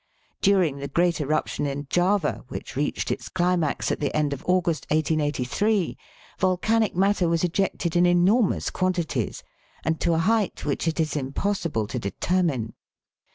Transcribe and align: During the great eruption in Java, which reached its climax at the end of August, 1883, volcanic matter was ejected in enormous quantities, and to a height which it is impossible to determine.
During 0.41 0.77
the 0.77 0.87
great 0.87 1.21
eruption 1.21 1.67
in 1.67 1.85
Java, 1.87 2.43
which 2.47 2.75
reached 2.75 3.11
its 3.11 3.29
climax 3.29 3.91
at 3.91 3.99
the 3.99 4.11
end 4.15 4.33
of 4.33 4.43
August, 4.47 4.87
1883, 4.89 5.95
volcanic 6.39 6.95
matter 6.95 7.29
was 7.29 7.43
ejected 7.43 7.95
in 7.95 8.07
enormous 8.07 8.71
quantities, 8.71 9.43
and 9.85 9.99
to 9.99 10.15
a 10.15 10.17
height 10.17 10.65
which 10.65 10.87
it 10.87 10.99
is 10.99 11.15
impossible 11.15 11.85
to 11.85 11.99
determine. 11.99 12.73